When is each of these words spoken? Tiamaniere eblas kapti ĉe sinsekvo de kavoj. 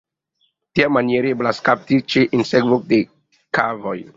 Tiamaniere 0.77 1.33
eblas 1.35 1.61
kapti 1.67 1.99
ĉe 2.15 2.25
sinsekvo 2.33 2.81
de 2.93 3.03
kavoj. 3.59 3.99